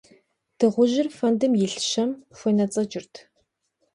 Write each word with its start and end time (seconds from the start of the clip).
Дыгъужьыр 0.57 1.07
фэндым 1.17 1.53
илъ 1.65 1.79
щэм 1.89 2.11
хуенэцӀэкӀырт. 2.37 3.13